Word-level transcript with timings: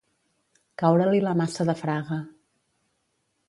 Caure-li 0.83 1.21
la 1.27 1.35
maça 1.43 1.69
de 1.71 1.77
Fraga. 1.85 2.21